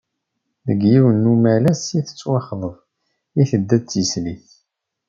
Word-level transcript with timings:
Deg 0.67 0.79
yinen 0.91 1.17
n 1.25 1.29
umalas 1.33 1.83
i 1.99 1.99
tettwaxḍeb, 2.07 2.75
i 3.41 3.43
tedda 3.49 3.77
d 3.81 3.83
tislit. 3.89 4.47